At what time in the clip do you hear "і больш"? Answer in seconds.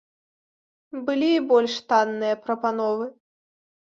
1.33-1.73